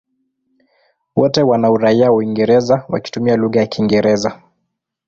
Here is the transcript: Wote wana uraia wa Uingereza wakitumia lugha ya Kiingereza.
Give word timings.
Wote 1.15 1.43
wana 1.43 1.71
uraia 1.71 2.11
wa 2.11 2.17
Uingereza 2.17 2.85
wakitumia 2.89 3.35
lugha 3.35 3.59
ya 3.59 3.67
Kiingereza. 3.67 4.41